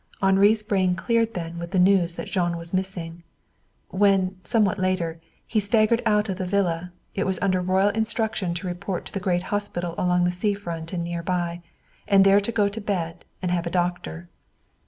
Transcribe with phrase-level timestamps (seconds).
[0.19, 3.21] Henri's brain cleared then with the news that Jean was missing.
[3.89, 8.65] When, somewhat later, he staggered out of the villa, it was under royal instructions to
[8.67, 11.61] report to the great hospital along the sea front and near by,
[12.07, 14.27] and there to go to bed and have a doctor.